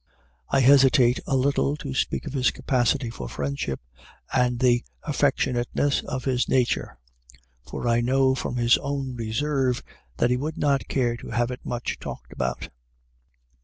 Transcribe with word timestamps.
I 0.49 0.61
hesitate 0.61 1.19
a 1.27 1.35
little 1.35 1.77
to 1.77 1.93
speak 1.93 2.25
of 2.25 2.33
his 2.33 2.49
capacity 2.49 3.11
for 3.11 3.29
friendship 3.29 3.79
and 4.33 4.57
the 4.57 4.83
affectionateness 5.03 6.01
of 6.05 6.25
his 6.25 6.49
nature, 6.49 6.97
for 7.69 7.87
I 7.87 8.01
know 8.01 8.33
from 8.33 8.55
his 8.55 8.79
own 8.79 9.15
reserve 9.15 9.83
that 10.17 10.31
he 10.31 10.37
would 10.37 10.57
not 10.57 10.87
care 10.87 11.15
to 11.17 11.29
have 11.29 11.51
it 11.51 11.63
much 11.63 11.99
talked 11.99 12.33
about. 12.33 12.69